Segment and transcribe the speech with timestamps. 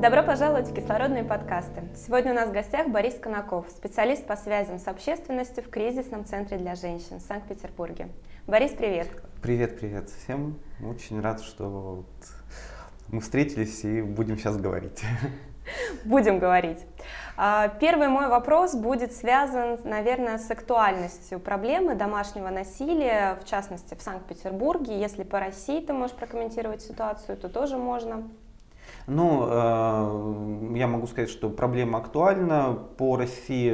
[0.00, 1.82] Добро пожаловать в кислородные подкасты.
[1.94, 6.56] Сегодня у нас в гостях Борис Конаков, специалист по связям с общественностью в кризисном центре
[6.56, 8.08] для женщин в Санкт-Петербурге.
[8.46, 9.08] Борис, привет.
[9.42, 10.58] Привет, привет всем.
[10.82, 12.06] Очень рад, что
[13.08, 15.02] мы встретились и будем сейчас говорить.
[16.06, 16.78] Будем говорить.
[17.36, 24.00] А, первый мой вопрос будет связан, наверное, с актуальностью проблемы домашнего насилия, в частности, в
[24.00, 24.98] Санкт-Петербурге.
[24.98, 28.24] Если по России ты можешь прокомментировать ситуацию, то тоже можно.
[29.06, 32.78] Ну, э, я могу сказать, что проблема актуальна.
[32.96, 33.70] По России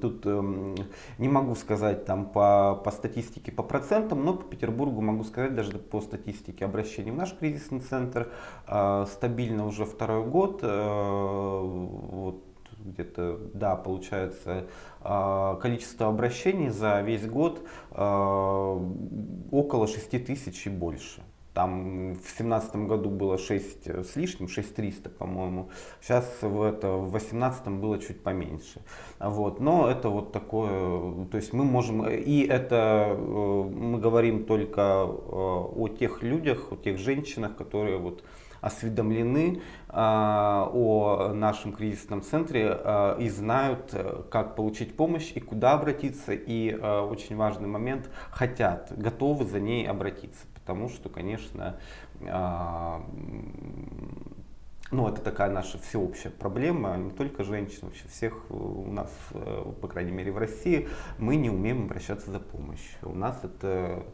[0.00, 0.74] тут э,
[1.18, 5.78] не могу сказать там по, по статистике, по процентам, но по Петербургу могу сказать даже
[5.78, 8.30] по статистике обращений в наш кризисный центр
[8.66, 10.62] э, стабильно уже второй год.
[10.62, 12.44] Вот
[12.78, 14.66] где-то, да, получается,
[15.02, 21.22] количество обращений за весь год около 6 тысяч и больше.
[21.54, 25.70] Там в семнадцатом году было 6 с лишним, 6300, по-моему.
[26.00, 28.80] Сейчас в, это, в 18 было чуть поменьше.
[29.18, 29.58] Вот.
[29.58, 35.06] Но это вот такое, то есть мы можем, и это э, мы говорим только э,
[35.06, 38.22] о тех людях, о тех женщинах, которые вот
[38.60, 43.92] осведомлены э, о нашем кризисном центре э, и знают,
[44.30, 46.32] как получить помощь и куда обратиться.
[46.32, 51.80] И э, очень важный момент, хотят, готовы за ней обратиться тому, что, конечно,
[52.28, 53.04] а,
[54.92, 59.88] ну, это такая наша всеобщая проблема, не только женщин, вообще всех у нас, э, по
[59.88, 62.98] крайней мере в России, мы не умеем обращаться за помощью.
[63.02, 64.04] У нас это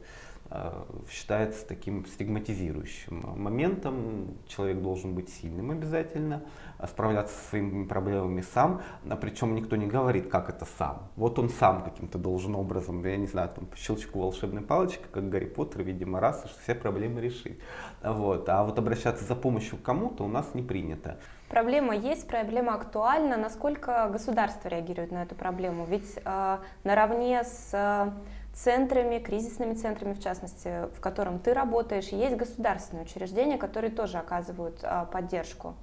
[1.10, 4.36] считается таким стигматизирующим моментом.
[4.46, 6.42] Человек должен быть сильным обязательно,
[6.78, 11.08] а справляться со своими проблемами сам, а причем никто не говорит, как это сам.
[11.16, 15.28] Вот он сам каким-то должен образом, я не знаю, там, по щелчку волшебной палочки, как
[15.28, 17.58] Гарри Поттер, видимо, раз, и все проблемы решить.
[18.02, 18.48] Вот.
[18.48, 21.18] А вот обращаться за помощью к кому-то у нас не принято.
[21.48, 23.36] Проблема есть, проблема актуальна.
[23.36, 25.86] Насколько государство реагирует на эту проблему?
[25.86, 28.10] Ведь э, наравне с э,
[28.56, 34.81] центрами, кризисными центрами, в частности, в котором ты работаешь, есть государственные учреждения, которые тоже оказывают
[34.83, 35.75] а, поддержку.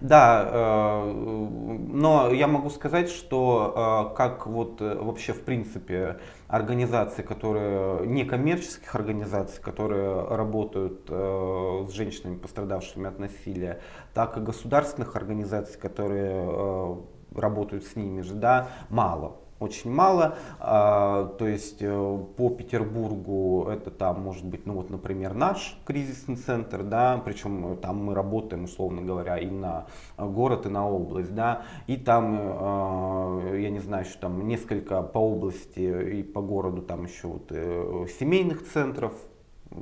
[0.00, 7.22] Да, э, но я могу сказать, что э, как вот э, вообще в принципе организации,
[7.22, 13.80] которые некоммерческих организаций, которые работают с женщинами, пострадавшими от насилия,
[14.12, 16.98] так и государственных организаций, которые
[17.34, 20.36] работают с ними же, да, мало очень мало.
[20.58, 26.36] А, то есть э, по Петербургу это там может быть, ну вот, например, наш кризисный
[26.36, 31.62] центр, да, причем там мы работаем, условно говоря, и на город, и на область, да,
[31.86, 37.04] и там, э, я не знаю, что там несколько по области и по городу там
[37.04, 39.12] еще вот э, семейных центров,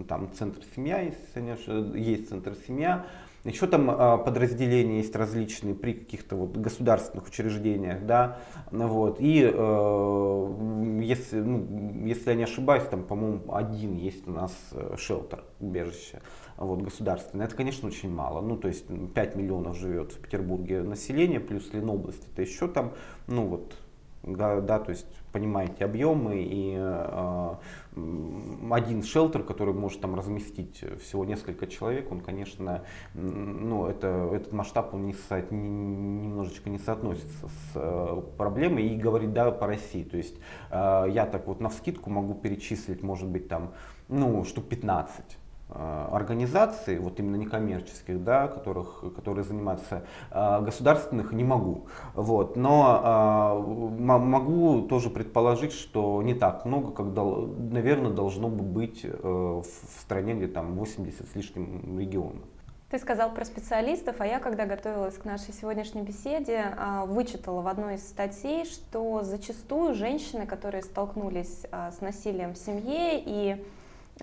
[0.08, 3.06] там центр семья, если конечно, есть центр семья,
[3.44, 8.38] еще там а, подразделения есть различные при каких-то вот государственных учреждениях, да,
[8.70, 9.20] вот.
[9.20, 14.96] И э, если, ну, если я не ошибаюсь, там, по-моему, один есть у нас э,
[14.98, 16.20] шелтер, убежище,
[16.56, 17.46] вот, государственное.
[17.46, 18.40] Это, конечно, очень мало.
[18.40, 22.92] Ну, то есть 5 миллионов живет в Петербурге населения, плюс Ленобласть, это еще там,
[23.26, 23.74] ну, вот,
[24.36, 27.54] да, да, то есть понимаете объемы и э,
[28.70, 32.84] один шелтер, который может там разместить всего несколько человек, он, конечно,
[33.14, 38.96] ну, это, этот масштаб он не со, не, немножечко не соотносится с э, проблемой и
[38.96, 40.02] говорит, да, по России.
[40.04, 40.36] То есть
[40.70, 43.72] э, я так вот на вскидку могу перечислить, может быть, там,
[44.08, 51.44] ну, штук 15 Э, организаций, вот именно некоммерческих, да, которых, которые занимаются э, государственных, не
[51.44, 51.86] могу.
[52.14, 52.56] Вот.
[52.56, 59.64] Но э, могу тоже предположить, что не так много, как, наверное, должно бы быть в
[60.00, 62.42] стране, где там 80 с лишним регионов.
[62.90, 66.74] Ты сказал про специалистов, а я, когда готовилась к нашей сегодняшней беседе,
[67.06, 73.62] вычитала в одной из статей, что зачастую женщины, которые столкнулись с насилием в семье и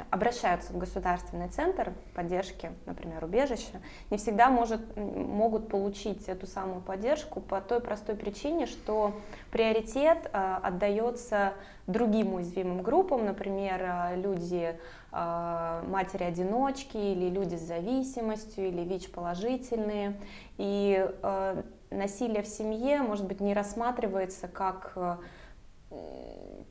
[0.09, 7.41] обращаются в государственный центр поддержки, например, убежища, не всегда может, могут получить эту самую поддержку
[7.41, 9.13] по той простой причине, что
[9.51, 11.53] приоритет э, отдается
[11.87, 14.77] другим уязвимым группам, например, э, люди
[15.11, 20.19] э, матери-одиночки или люди с зависимостью или ВИЧ-положительные.
[20.57, 25.17] И э, насилие в семье, может быть, не рассматривается как э,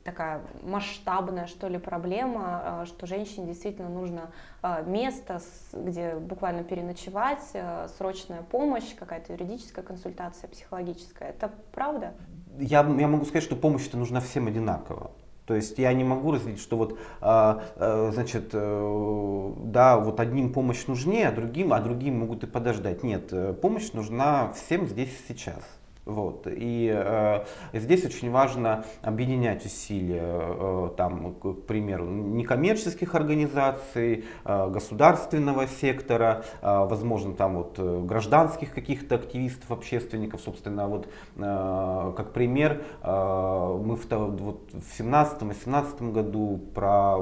[0.05, 4.29] такая масштабная, что ли, проблема, э, что женщине действительно нужно
[4.61, 5.41] э, место,
[5.73, 11.29] где буквально переночевать, э, срочная помощь, какая-то юридическая консультация, психологическая.
[11.29, 12.13] Это правда?
[12.59, 15.11] Я, я могу сказать, что помощь-то нужна всем одинаково.
[15.47, 20.87] То есть я не могу разделить, что вот, а, а, значит, да, вот одним помощь
[20.87, 23.03] нужнее, а другим, а другим могут и подождать.
[23.03, 23.31] Нет,
[23.61, 25.63] помощь нужна всем здесь сейчас.
[26.05, 26.47] Вот.
[26.47, 35.65] И э, здесь очень важно объединять усилия, э, там, к примеру, некоммерческих организаций, э, государственного
[35.67, 41.07] сектора, э, возможно, там вот э, гражданских каких-то активистов, общественников, собственно, вот
[41.37, 47.17] э, как пример, э, мы в, вот, в 17-18 году про,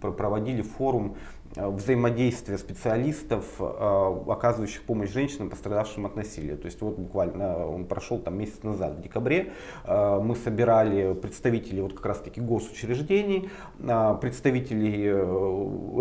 [0.00, 1.16] про, проводили форум
[1.56, 6.54] Э, взаимодействия специалистов, э, оказывающих помощь женщинам, пострадавшим от насилия.
[6.54, 9.52] То есть вот буквально он прошел там месяц назад, в декабре,
[9.84, 15.12] э, мы собирали представителей вот как раз таки госучреждений, представителей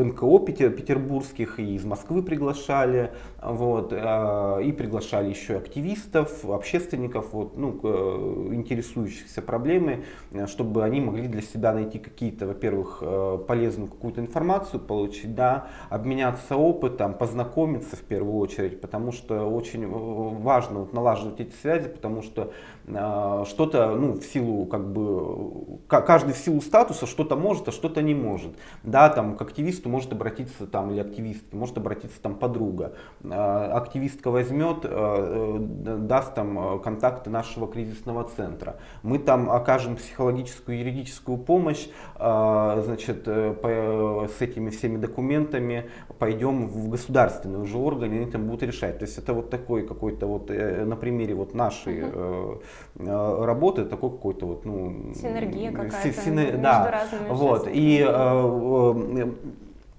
[0.04, 3.12] НКО петербургских и из Москвы приглашали,
[3.42, 10.04] вот, и приглашали еще активистов, общественников, вот, ну, интересующихся проблемой,
[10.48, 13.02] чтобы они могли для себя найти какие-то, во-первых,
[13.48, 20.80] полезную какую-то информацию, получить да, обменяться опытом, познакомиться в первую очередь, потому что очень важно
[20.80, 22.52] вот, налаживать эти связи, потому что
[22.86, 28.02] э, что-то, ну, в силу, как бы, каждый в силу статуса что-то может, а что-то
[28.02, 28.52] не может.
[28.84, 32.94] Да, там, к активисту может обратиться, там, или активистке, может обратиться там подруга.
[33.24, 35.60] Э, активистка возьмет, э, э
[36.00, 38.78] даст там контакты нашего кризисного центра.
[39.04, 41.88] Мы там окажем психологическую, юридическую помощь,
[42.18, 48.18] э, значит, э, по, с этими всеми документами, документами, пойдем в государственный уже орган, и
[48.18, 49.00] они там будут решать.
[49.00, 52.62] То есть это вот такой какой-то вот э, на примере вот нашей угу.
[52.98, 55.14] работы, такой какой-то вот, ну...
[55.16, 56.46] Синергия какая-то синер...
[56.46, 56.92] между да.
[56.92, 58.04] разными Вот, и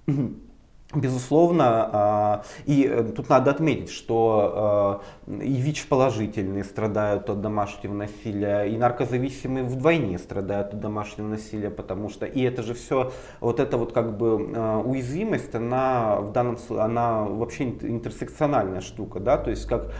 [0.93, 8.63] Безусловно, а, и э, тут надо отметить, что э, и ВИЧ-положительные страдают от домашнего насилия,
[8.63, 13.77] и наркозависимые вдвойне страдают от домашнего насилия, потому что, и это же все, вот эта
[13.77, 19.49] вот как бы э, уязвимость, она в данном случае, она вообще интерсекциональная штука, да, то
[19.49, 19.91] есть как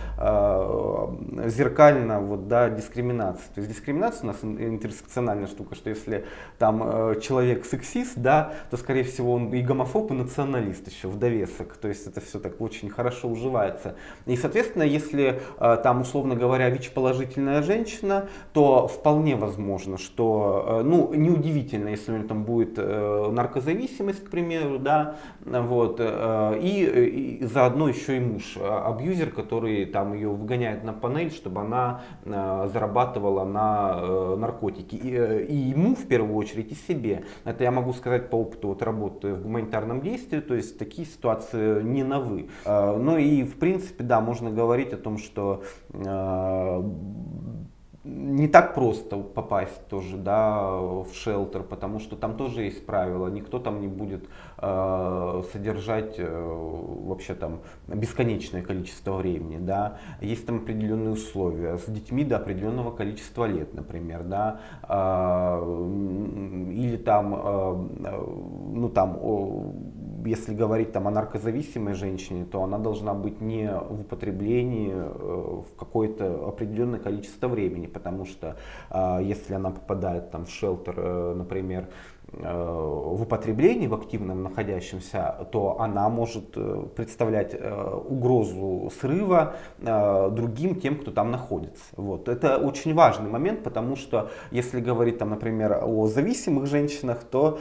[1.47, 3.45] зеркально вот, да, дискриминация.
[3.55, 6.25] То есть дискриминация у нас интерсекциональная штука, что если
[6.57, 11.17] там человек сексист, да, то скорее всего он и гомофоб, и националист специалист еще в
[11.17, 13.95] довесок, то есть это все так очень хорошо уживается.
[14.25, 21.13] И, соответственно, если э, там, условно говоря, ВИЧ-положительная женщина, то вполне возможно, что, э, ну,
[21.13, 27.87] неудивительно, если у нее там будет э, наркозависимость, к примеру, да, вот, и, и заодно
[27.87, 34.95] еще и муж, абьюзер, который там ее выгоняет на панель, чтобы она зарабатывала на наркотики.
[34.95, 37.23] И, и ему, в первую очередь, и себе.
[37.45, 41.07] Это я могу сказать по опыту вот работы в гуманитарном действии, то есть есть такие
[41.07, 42.49] ситуации не новы.
[42.65, 45.63] А, ну и в принципе, да, можно говорить о том, что
[45.93, 46.79] а,
[48.21, 53.27] не так просто попасть тоже да, в шелтер, потому что там тоже есть правила.
[53.27, 54.25] Никто там не будет
[54.57, 59.57] э, содержать э, вообще там бесконечное количество времени.
[59.57, 59.97] Да.
[60.21, 61.77] Есть там определенные условия.
[61.77, 64.23] С детьми до определенного количества лет, например.
[64.23, 64.61] Да.
[64.87, 65.61] Э,
[66.71, 68.25] или там, э,
[68.73, 69.17] ну, там
[70.25, 75.75] если говорить там, о наркозависимой женщине, то она должна быть не в употреблении э, в
[75.77, 78.55] какое-то определенное количество времени, потому что
[78.89, 81.87] а, если она попадает там, в шелтер, э, например,
[82.33, 90.97] Э, в употреблении, в активном находящемся, то она может э, представлять угрозу срыва другим тем,
[90.97, 91.83] кто там находится.
[91.97, 92.29] Вот.
[92.29, 97.59] Это очень важный момент, потому что если говорить, там, например, о зависимых женщинах, то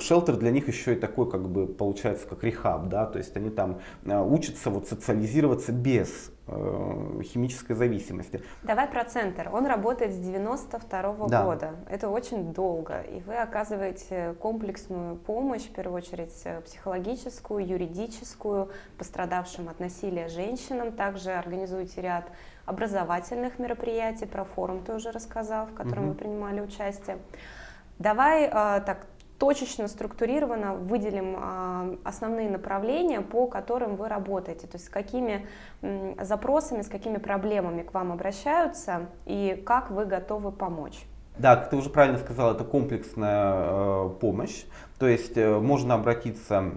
[0.00, 3.50] шелтер для них еще и такой, как бы, получается, как рехаб, да, то есть они
[3.50, 8.40] там учатся вот, социализироваться без химической зависимости.
[8.62, 9.50] Давай про центр.
[9.52, 11.44] Он работает с 92 -го да.
[11.44, 11.70] года.
[11.90, 13.00] Это очень долго.
[13.00, 20.92] И вы оказываете комплексную помощь, в первую очередь э, психологическую, юридическую, пострадавшим от насилия женщинам.
[20.92, 22.30] Также организуете ряд
[22.64, 24.26] образовательных мероприятий.
[24.26, 26.12] Про форум ты уже рассказал, в котором угу.
[26.12, 27.18] вы принимали участие.
[27.98, 28.50] Давай э,
[28.86, 29.06] так
[29.38, 35.46] точечно, структурированно выделим а, основные направления, по которым вы работаете, то есть с какими
[36.20, 41.06] запросами, с какими проблемами к вам обращаются и как вы готовы помочь.
[41.38, 44.64] Да, как ты уже правильно сказал, это комплексная э, помощь.
[44.98, 46.72] То есть э, можно обратиться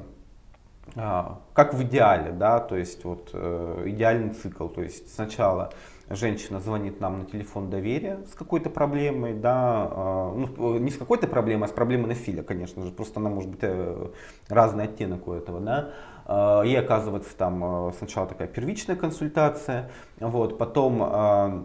[0.95, 1.23] э,
[1.53, 4.67] как в идеале, да, то есть вот э, идеальный цикл.
[4.67, 5.71] То есть сначала
[6.09, 11.27] женщина звонит нам на телефон доверия с какой-то проблемой, да, э, ну, не с какой-то
[11.27, 14.07] проблемой, а с проблемой насилия, конечно же, просто она может быть э,
[14.47, 15.91] разный оттенок у этого, да.
[16.25, 21.63] Э, ей оказывается там э, сначала такая первичная консультация, вот, потом э,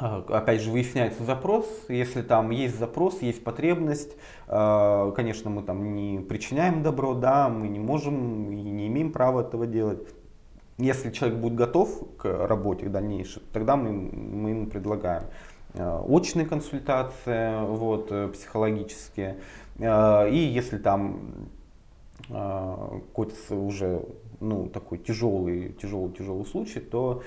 [0.00, 1.66] а, опять же, выясняется запрос.
[1.88, 7.68] Если там есть запрос, есть потребность, а, конечно, мы там не причиняем добро, да, мы
[7.68, 10.06] не можем и не имеем права этого делать.
[10.78, 15.24] Если человек будет готов к работе к дальнейшей, тогда мы, мы ему предлагаем
[15.74, 19.38] а, очные консультации, вот, э, психологические.
[19.80, 21.48] И если там
[22.28, 24.02] какой-то уже
[24.40, 27.22] ну, такой тяжелый, тяжелый, тяжелый случай, то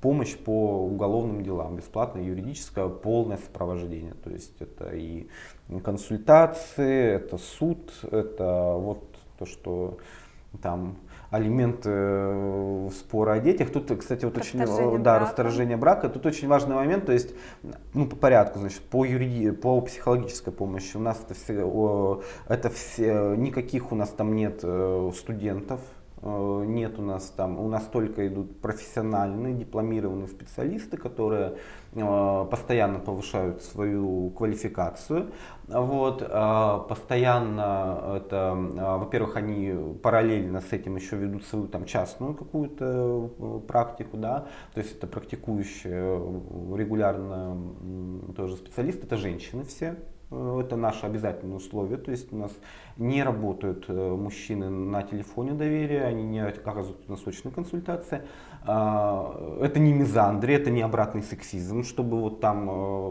[0.00, 4.14] помощь по уголовным делам, бесплатное юридическое полное сопровождение.
[4.24, 5.28] То есть это и
[5.84, 9.04] консультации, это суд, это вот
[9.38, 9.98] то, что
[10.62, 10.96] там
[11.30, 13.70] алименты э, спора о детях.
[13.70, 15.18] Тут, кстати, вот очень, да, брака.
[15.20, 16.08] расторжение брака.
[16.08, 17.34] Тут очень важный момент, то есть,
[17.94, 23.34] ну, по порядку, значит, по юриди, по психологической помощи у нас это все, это все,
[23.36, 25.80] никаких у нас там нет э, студентов,
[26.22, 31.56] нет у нас там, у нас только идут профессиональные, дипломированные специалисты, которые
[31.92, 35.32] э, постоянно повышают свою квалификацию.
[35.66, 38.54] Вот, э, постоянно это,
[38.98, 44.96] во-первых, они параллельно с этим еще ведут свою там частную какую-то практику, да, то есть
[44.96, 46.18] это практикующие
[46.76, 47.56] регулярно
[48.36, 49.96] тоже специалисты, это женщины все,
[50.30, 52.52] это наше обязательное условие, то есть у нас
[52.96, 58.22] не работают э, мужчины на телефоне доверия, они не оказывают насочные консультации.
[58.22, 58.24] А,
[58.64, 62.68] это не мизандри, это не обратный сексизм, чтобы вот там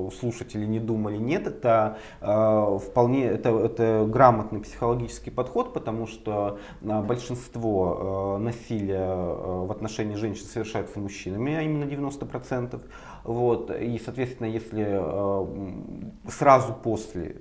[0.08, 1.18] э, слушатели не думали.
[1.18, 10.15] Нет, это э, вполне это, это грамотный психологический подход, потому что большинство насилия в отношении
[10.15, 12.79] женщин совершается мужчинами, а именно 90%.
[13.24, 15.01] Вот, и, соответственно, если
[16.29, 17.38] сразу после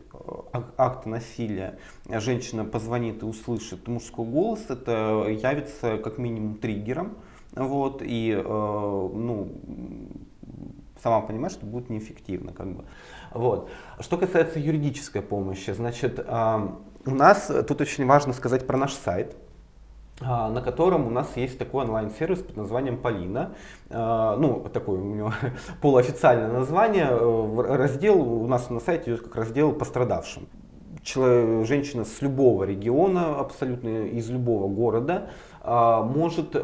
[0.76, 7.16] акта насилия женщина позвонит и услышит мужской голос, это явится как минимум триггером.
[7.58, 9.48] Вот, и, э, ну,
[11.02, 12.52] сама понимаешь, что будет неэффективно.
[12.52, 12.84] Как бы.
[13.34, 13.68] вот.
[14.00, 16.68] Что касается юридической помощи, значит, э,
[17.06, 19.36] у нас тут очень важно сказать про наш сайт
[20.20, 23.54] э, на котором у нас есть такой онлайн-сервис под названием Полина.
[23.90, 25.32] Ну, такое у него
[25.82, 27.08] полуофициальное название.
[27.76, 30.46] Раздел у нас на сайте идет как раздел пострадавшим
[31.02, 35.30] человек, женщина с любого региона, абсолютно из любого города,
[35.62, 36.54] а, может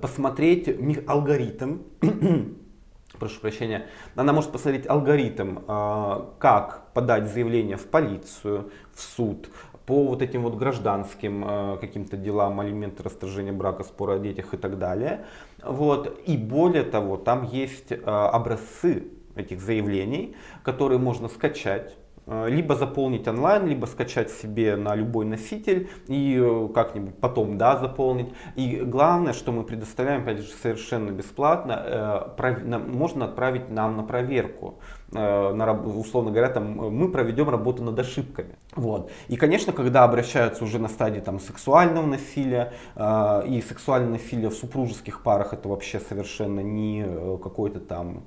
[0.00, 0.68] посмотреть
[1.06, 1.78] алгоритм,
[3.18, 9.48] прошу прощения, она может посмотреть алгоритм, а, как подать заявление в полицию, в суд,
[9.86, 14.56] по вот этим вот гражданским э, каким-то делам, алименты, расторжение брака, спора о детях и
[14.56, 15.24] так далее.
[15.64, 16.20] Вот.
[16.24, 23.26] И более того, там есть э, образцы этих заявлений, которые можно скачать Э, либо заполнить
[23.26, 28.32] онлайн, либо скачать себе на любой носитель и э, как-нибудь потом да, заполнить.
[28.54, 34.78] И главное, что мы предоставляем, опять же, совершенно бесплатно, э, можно отправить нам на проверку.
[35.10, 38.54] На, условно говоря, там, мы проведем работу над ошибками.
[38.74, 39.10] Вот.
[39.28, 45.22] И, конечно, когда обращаются уже на стадии там, сексуального насилия, и сексуальное насилие в супружеских
[45.22, 47.04] парах, это вообще совершенно не
[47.42, 48.22] какой-то там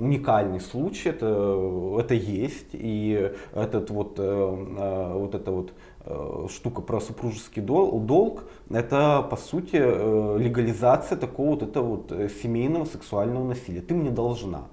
[0.00, 5.72] уникальный случай, это, это есть, и этот вот, э, э, вот эта вот
[6.04, 13.46] э, штука про супружеский долг, это по сути легализация такого вот этого вот семейного сексуального
[13.46, 13.82] насилия.
[13.82, 14.64] Ты мне должна.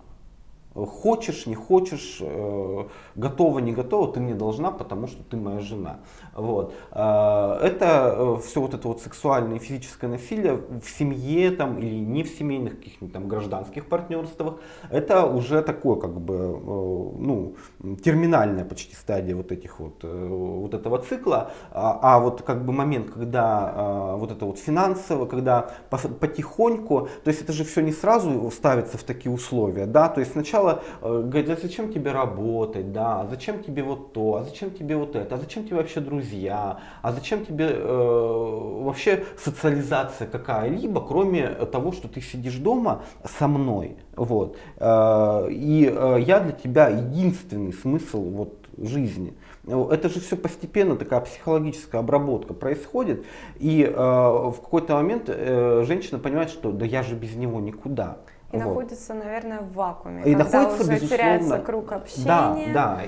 [0.85, 2.83] Хочешь, не хочешь, э,
[3.15, 5.97] готова, не готова, ты мне должна, потому что ты моя жена.
[6.35, 6.73] Вот.
[6.91, 11.95] А, это э, все вот это вот сексуальное и физическое насилие в семье там, или
[11.95, 14.59] не в семейных каких-нибудь там гражданских партнерствах,
[14.91, 17.55] это уже такое как бы, э, ну,
[18.03, 21.51] терминальная почти стадия вот этих вот, вот этого цикла.
[21.71, 27.41] А, а вот как бы момент, когда вот это вот финансово, когда потихоньку, то есть
[27.41, 31.21] это же все не сразу ставится в такие условия, да, то есть сначала сначала э,
[31.23, 35.15] говорит, а зачем тебе работать, да, а зачем тебе вот то, а зачем тебе вот
[35.15, 41.91] это, а зачем тебе вообще друзья, а зачем тебе э, вообще социализация какая-либо, кроме того,
[41.91, 48.21] что ты сидишь дома со мной, вот, э, и э, я для тебя единственный смысл
[48.21, 49.33] вот жизни.
[49.65, 53.25] Это же все постепенно такая психологическая обработка происходит,
[53.59, 58.19] и э, в какой-то момент э, женщина понимает, что да я же без него никуда.
[58.51, 58.65] И вот.
[58.65, 60.23] находится, наверное, в вакууме.
[60.23, 62.25] И когда находится, уже безусловно, теряется круг общения.
[62.25, 63.01] Да, да.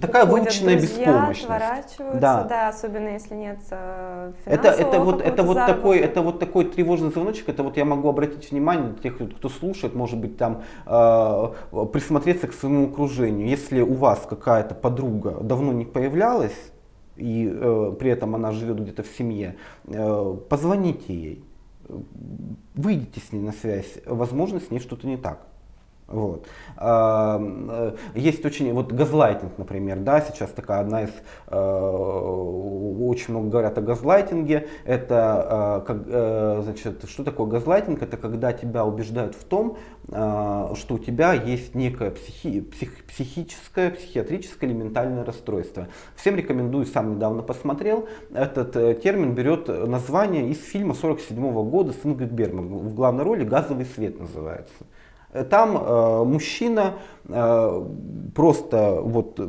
[0.00, 1.44] Такая выученная друзья, беспомощность.
[1.44, 2.44] отворачиваются, да.
[2.44, 5.74] да, особенно если нет э, это, это вот, это вот заработка.
[5.74, 7.48] такой, это вот такой тревожный звоночек.
[7.48, 11.48] Это вот я могу обратить внимание тех, кто слушает, может быть, там э,
[11.92, 13.48] присмотреться к своему окружению.
[13.48, 16.54] Если у вас какая-то подруга давно не появлялась
[17.16, 21.43] и э, при этом она живет где-то в семье, э, позвоните ей
[22.74, 25.46] выйдите с ней на связь, возможно, с ней что-то не так.
[26.06, 26.46] Вот.
[26.78, 31.10] Э, есть очень, вот газлайтинг, например, да, сейчас такая одна из,
[31.48, 38.52] э, очень много говорят о газлайтинге, это, э, как, значит, что такое газлайтинг, это когда
[38.52, 45.24] тебя убеждают в том, что у тебя есть некое психи, псих, психическое, психиатрическое или ментальное
[45.24, 45.88] расстройство.
[46.14, 52.32] Всем рекомендую, сам недавно посмотрел, этот термин берет название из фильма 47 года с Ингрид
[52.32, 54.84] Бергман, в главной роли «Газовый свет» называется.
[55.50, 56.94] Там э, мужчина
[57.28, 57.84] э,
[58.34, 59.40] просто вот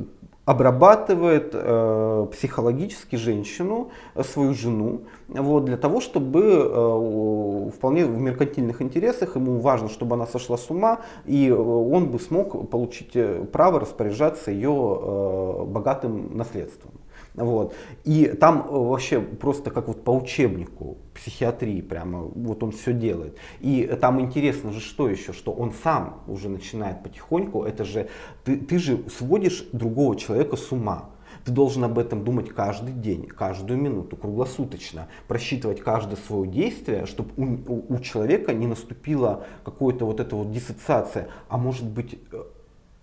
[0.45, 8.81] обрабатывает э, психологически женщину, э, свою жену, вот, для того, чтобы э, вполне в меркантильных
[8.81, 13.79] интересах ему важно, чтобы она сошла с ума, и он бы смог получить э, право
[13.79, 16.91] распоряжаться ее э, богатым наследством.
[17.35, 17.73] Вот.
[18.03, 23.37] И там э, вообще просто как вот по учебнику психиатрии прямо вот он все делает.
[23.59, 28.09] И там интересно же что еще, что он сам уже начинает потихоньку, это же,
[28.43, 31.09] ты, ты же сводишь другого человека с ума.
[31.43, 37.31] Ты должен об этом думать каждый день, каждую минуту, круглосуточно, просчитывать каждое свое действие, чтобы
[37.37, 42.43] у, у, человека не наступила какая-то вот эта вот диссоциация, а может быть э,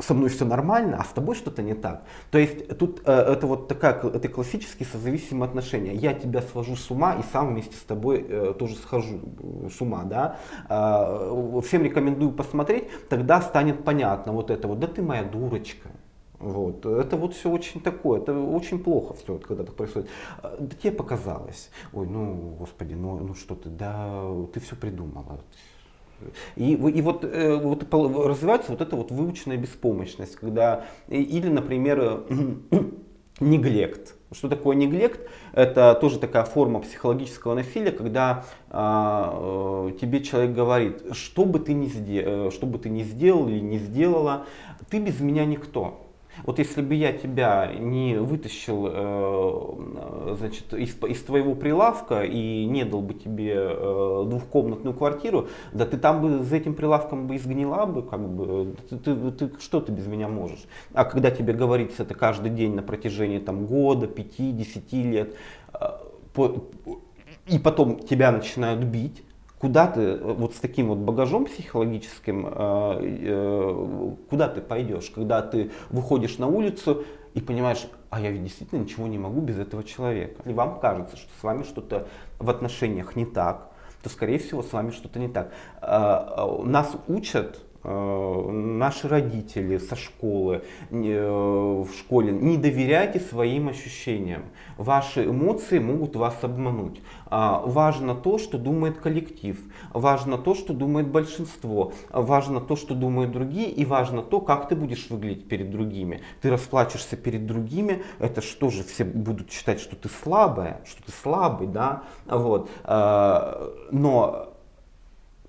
[0.02, 2.04] со мной все нормально, а с тобой что-то не так.
[2.30, 5.94] То есть тут э, это вот такая, это классические созависимые отношения.
[5.94, 9.20] Я тебя свожу с ума и сам вместе с тобой э, тоже схожу
[9.70, 10.38] с ума, да.
[10.68, 15.88] Э, всем рекомендую посмотреть, тогда станет понятно вот это вот, да ты моя дурочка.
[16.42, 16.84] Вот.
[16.84, 20.08] Это вот все очень такое, это очень плохо все, когда так происходит.
[20.42, 21.70] Э, да тебе показалось.
[21.92, 25.40] Ой, ну, господи, ну, ну что ты, да, ты все придумала.
[26.56, 32.24] И, и вот, э, вот развивается вот эта вот выученная беспомощность, когда, или, например,
[33.40, 34.14] неглект.
[34.32, 35.28] Что такое неглект?
[35.52, 41.74] Это тоже такая форма психологического насилия, когда а, э, тебе человек говорит, что бы ты
[41.74, 44.46] ни сделал, э, что бы ты ни сделал или не сделала,
[44.88, 46.11] ты без меня никто.
[46.44, 52.84] Вот если бы я тебя не вытащил э, значит, из, из твоего прилавка и не
[52.84, 57.84] дал бы тебе э, двухкомнатную квартиру, да ты там бы за этим прилавком бы изгнила
[57.86, 60.64] бы, как бы, ты, ты, ты, что ты без меня можешь?
[60.94, 65.34] А когда тебе говорится это каждый день на протяжении там, года, пяти, десяти лет,
[65.74, 65.86] э,
[66.32, 66.64] по,
[67.46, 69.22] и потом тебя начинают бить,
[69.62, 75.40] куда ты э, вот с таким вот багажом психологическим, э, э, куда ты пойдешь, когда
[75.40, 79.84] ты выходишь на улицу и понимаешь, а я ведь действительно ничего не могу без этого
[79.84, 80.34] человека.
[80.38, 82.08] Если вам кажется, что с вами что-то
[82.40, 83.70] в отношениях не так,
[84.02, 85.52] то скорее всего с вами что-то не так.
[85.80, 94.44] Нас учат наши родители со школы, э, в школе, не доверяйте своим ощущениям.
[94.78, 97.00] Ваши эмоции могут вас обмануть.
[97.26, 99.58] А, важно то, что думает коллектив,
[99.92, 104.76] важно то, что думает большинство, важно то, что думают другие, и важно то, как ты
[104.76, 106.20] будешь выглядеть перед другими.
[106.40, 111.12] Ты расплачешься перед другими, это что же, все будут считать, что ты слабая, что ты
[111.12, 112.70] слабый, да, вот.
[112.84, 114.51] А, но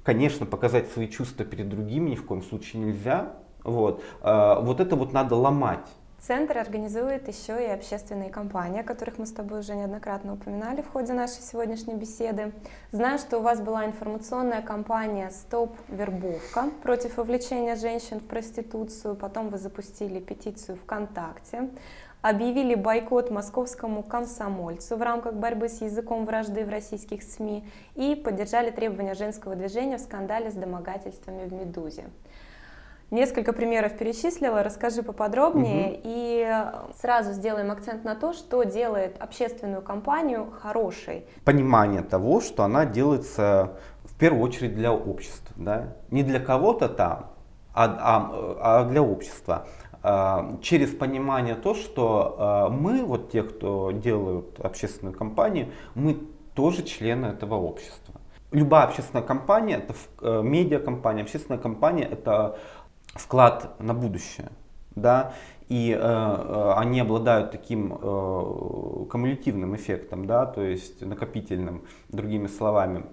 [0.04, 3.34] Конечно, показать свои чувства перед другими ни в коем случае нельзя.
[3.64, 5.88] Вот, а, вот это вот надо ломать.
[6.26, 10.88] Центр организует еще и общественные кампании, о которых мы с тобой уже неоднократно упоминали в
[10.88, 12.54] ходе нашей сегодняшней беседы.
[12.94, 19.18] Знаю, что у вас была информационная кампания «Стоп вербовка» против вовлечения женщин в проституцию.
[19.18, 21.70] Потом вы запустили петицию ВКонтакте
[22.22, 28.72] объявили бойкот московскому комсомольцу в рамках борьбы с языком вражды в российских СМИ и поддержали
[28.72, 32.06] требования женского движения в скандале с домогательствами в «Медузе».
[33.12, 36.02] Несколько примеров перечислила, расскажи поподробнее угу.
[36.04, 36.62] и
[37.00, 41.26] сразу сделаем акцент на то, что делает общественную кампанию хорошей.
[41.46, 45.96] Понимание того, что она делается в первую очередь для общества, да?
[46.10, 47.28] не для кого-то там,
[47.74, 49.68] а, а, а для общества.
[50.02, 56.18] А, через понимание то, что а, мы, вот те, кто делают общественную кампанию, мы
[56.56, 58.14] тоже члены этого общества.
[58.52, 62.60] Любая общественная компания, это э, медиакомпания, общественная компания, это
[63.14, 64.50] вклад на будущее.
[64.96, 65.34] да,
[65.70, 73.06] и э, они обладают таким э, кумулятивным эффектом, да, то есть накопительным, другими словами.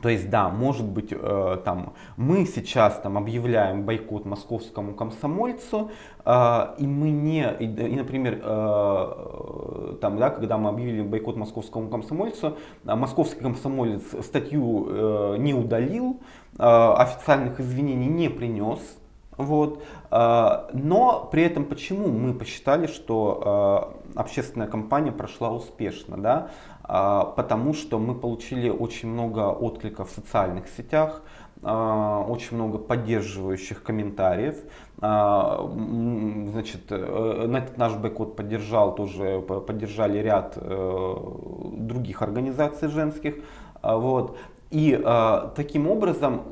[0.00, 5.90] То есть, да, может быть, э, там, мы сейчас там объявляем бойкот московскому комсомольцу,
[6.24, 11.88] э, и мы не, и, и например, э, там, да, когда мы объявили бойкот московскому
[11.90, 16.20] комсомольцу, э, московский комсомолец статью э, не удалил,
[16.58, 18.80] э, официальных извинений не принес,
[19.36, 26.50] вот, э, но при этом почему мы посчитали, что э, общественная кампания прошла успешно, да?
[26.84, 31.22] А, потому что мы получили очень много откликов в социальных сетях,
[31.62, 34.56] а, очень много поддерживающих комментариев.
[35.00, 35.70] А,
[36.50, 41.16] значит, э, наш бойкот поддержал тоже, поддержали ряд э,
[41.76, 43.36] других организаций женских.
[43.82, 44.36] Вот.
[44.70, 44.98] И
[45.54, 46.42] таким образом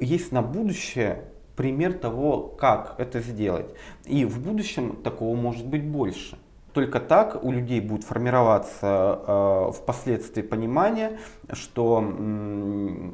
[0.00, 3.66] есть на будущее пример того, как это сделать.
[4.04, 6.38] И в будущем такого может быть больше.
[6.72, 11.18] Только так у людей будет формироваться э, впоследствии понимание,
[11.52, 13.10] что э,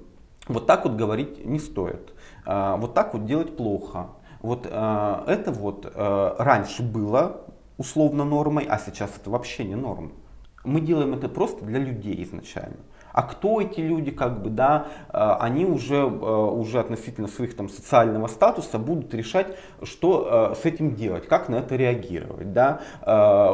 [0.48, 2.12] вот так вот говорить не стоит,
[2.44, 4.08] э, вот так вот делать плохо.
[4.42, 7.46] Вот э, это вот э, раньше было
[7.78, 10.10] условно нормой, а сейчас это вообще не норма.
[10.64, 12.76] Мы делаем это просто для людей изначально.
[13.14, 17.68] А кто эти люди, как бы, да, э, они уже, э, уже относительно своих там
[17.68, 22.80] социального статуса будут решать, что э, с этим делать, как на это реагировать, да.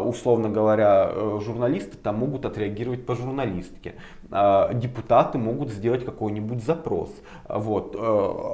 [0.06, 3.96] Условно говоря, журналисты там могут отреагировать по журналистке,
[4.30, 7.10] депутаты могут сделать какой-нибудь запрос,
[7.48, 7.96] вот,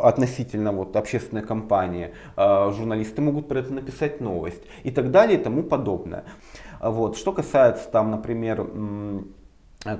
[0.02, 5.62] относительно вот общественной кампании, журналисты могут про это написать новость и так далее и тому
[5.62, 6.24] подобное.
[6.80, 7.16] Вот.
[7.16, 8.66] Что касается там, например,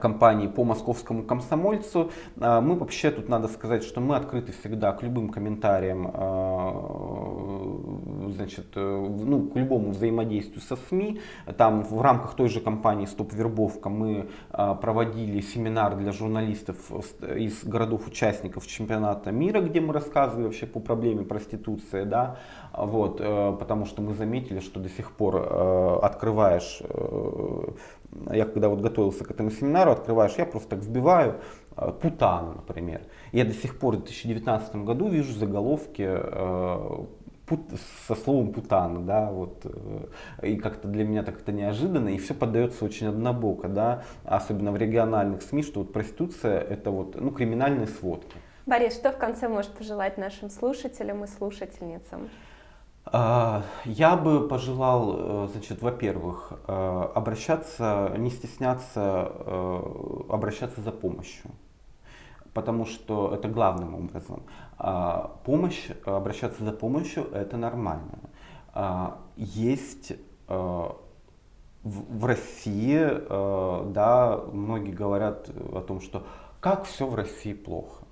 [0.01, 2.11] компании по московскому комсомольцу.
[2.41, 8.67] Э, мы вообще тут надо сказать, что мы открыты всегда к любым комментариям, э, значит,
[8.75, 11.21] ну, к любому взаимодействию со СМИ.
[11.57, 16.77] Там в рамках той же компании Стоп Вербовка мы проводили семинар для журналистов
[17.23, 22.39] из городов-участников чемпионата мира, где мы рассказывали вообще по проблеме проституции, да,
[22.73, 25.37] вот, потому что мы заметили, что до сих пор
[26.03, 26.83] открываешь
[28.33, 31.40] я когда вот готовился к этому семинару, открываешь, я просто так вбиваю
[31.77, 33.03] э, Путана, например.
[33.33, 37.05] Я до сих пор в 2019 году вижу заголовки э,
[38.07, 42.35] со словом путана, да, вот, э, и как-то для меня так это неожиданно, и все
[42.35, 47.87] поддается очень однобоко, да, особенно в региональных СМИ, что вот проституция это вот, ну, криминальные
[47.87, 48.37] сводки.
[48.66, 52.29] Борис, что в конце можешь пожелать нашим слушателям и слушательницам?
[53.09, 59.81] А, я бы пожелал, э, значит, во-первых, э, обращаться, не стесняться, э,
[60.29, 61.53] обращаться за помощью.
[62.53, 64.42] Потому что это главным образом.
[64.79, 68.19] А, помощь, обращаться за помощью это нормально.
[68.75, 70.12] А, есть
[70.49, 72.99] в России,
[73.92, 76.25] да, многие говорят о том, что
[76.61, 78.06] как все в России плохо.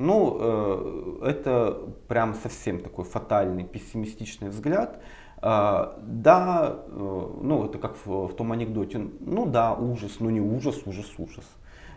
[0.00, 4.98] Ну, э, это прям совсем такой фатальный, пессимистичный взгляд.
[5.42, 10.40] Э, да, э, ну это как в, в том анекдоте, ну да, ужас, но не
[10.40, 11.44] ужас, ужас, ужас.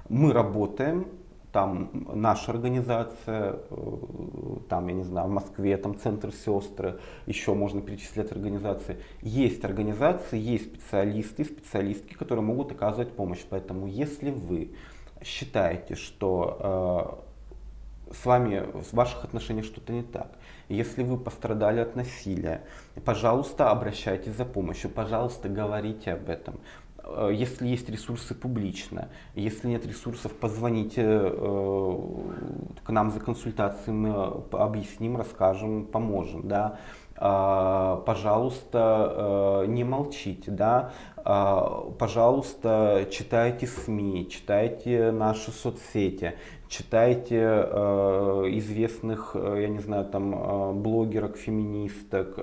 [0.10, 1.08] Мы работаем,
[1.54, 3.60] там наша организация,
[4.68, 8.98] там, я не знаю, в Москве, там Центр Сестры, еще можно перечислять организации.
[9.22, 13.46] Есть организации, есть специалисты, специалистки, которые могут оказывать помощь.
[13.50, 14.74] Поэтому если вы
[15.24, 17.24] считаете, что
[18.13, 20.32] с вами, в ваших отношениях что-то не так.
[20.69, 22.63] Если вы пострадали от насилия,
[23.04, 26.60] пожалуйста, обращайтесь за помощью, пожалуйста, говорите об этом.
[27.04, 31.97] Э, если есть ресурсы публично, если нет ресурсов, позвоните э,
[32.84, 36.47] к нам за консультацией, мы объясним, расскажем, поможем.
[36.47, 36.80] Да?
[37.15, 46.34] А, пожалуйста, э, не молчите, да, а, пожалуйста, читайте СМИ, читайте наши соцсети,
[46.67, 52.38] читайте э, известных, э, я не знаю, там блогерок, феминисток,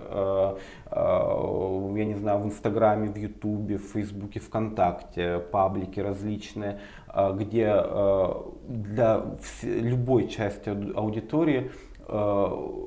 [0.93, 6.81] я не знаю, в Инстаграме, в Ютубе, в Фейсбуке, ВКонтакте, паблики различные,
[7.35, 7.67] где
[8.69, 9.23] для
[9.63, 11.71] любой части аудитории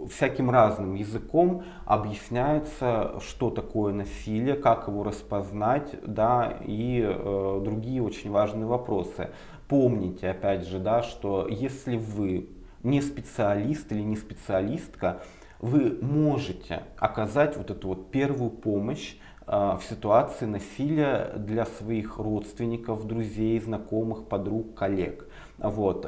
[0.10, 8.32] всяким разным языком объясняется, что такое насилие, как его распознать, да, и э, другие очень
[8.32, 9.30] важные вопросы.
[9.70, 12.50] Помните, опять же, да, что если вы
[12.84, 15.22] не специалист или не специалистка,
[15.60, 19.16] вы можете оказать вот эту вот первую помощь
[19.48, 25.30] э, в ситуации насилия для своих родственников, друзей, знакомых, подруг, коллег.
[25.60, 26.06] Вот.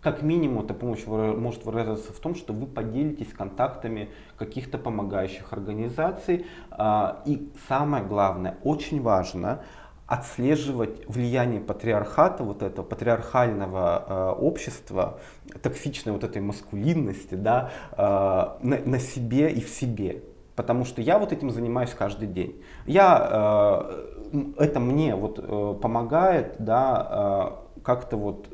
[0.00, 4.08] Как минимум, эта помощь может выражаться в том, что вы поделитесь контактами
[4.38, 6.46] каких-то помогающих организаций.
[6.70, 9.62] А, и самое главное, очень важно,
[10.06, 15.20] отслеживать влияние патриархата, вот этого патриархального э, общества,
[15.62, 20.24] токсичной вот этой маскулинности, да, э, на, себе и в себе.
[20.56, 22.60] Потому что я вот этим занимаюсь каждый день.
[22.86, 23.88] Я,
[24.56, 28.48] это мне вот э, помогает, да, как-то вот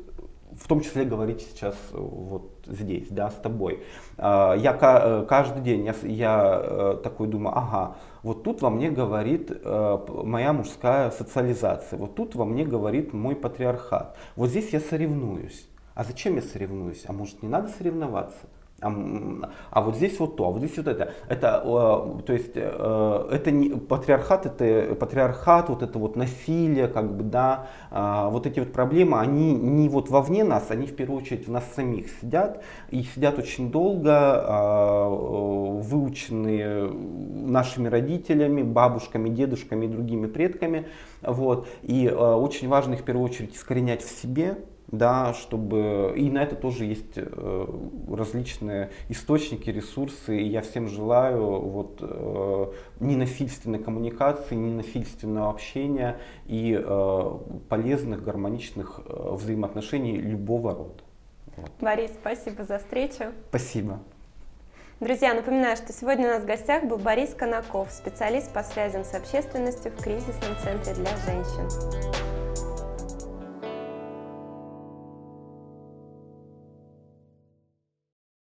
[0.59, 3.83] в том числе говорить сейчас вот здесь, да, с тобой.
[4.17, 8.89] А, я э, каждый день, я, я э, такой думаю, ага, вот тут во мне
[8.89, 14.17] говорит э, моя мужская социализация, вот тут во мне говорит мой патриархат.
[14.35, 15.67] Вот здесь я соревнуюсь.
[15.93, 17.05] А зачем я соревнуюсь?
[17.07, 18.47] А может не надо соревноваться?
[18.79, 18.93] А,
[19.71, 21.11] а вот здесь вот то, а вот здесь вот это.
[21.27, 21.61] Это,
[22.25, 27.69] то есть, э, это не, патриархат, это патриархат, вот это вот насилие, как бы, да,
[27.89, 31.51] а, вот эти вот проблемы, они не вот вовне нас, они в первую очередь в
[31.51, 40.27] нас самих сидят, и сидят очень долго, а, выученные нашими родителями, бабушками, дедушками и другими
[40.27, 40.85] предками,
[41.23, 46.43] вот, и очень важно их в первую очередь искоренять в себе, да, чтобы и на
[46.43, 47.67] это тоже есть э,
[48.09, 52.65] различные источники, ресурсы, и я всем желаю вот э,
[52.99, 57.31] ненасильственной коммуникации, ненасильственного общения и э,
[57.69, 61.03] полезных гармоничных взаимоотношений любого рода.
[61.57, 61.71] Вот.
[61.81, 63.25] Борис, спасибо за встречу.
[63.49, 63.99] Спасибо.
[64.99, 69.13] Друзья, напоминаю, что сегодня у нас в гостях был Борис Конаков, специалист по связям с
[69.13, 72.36] общественностью в кризисном центре для женщин.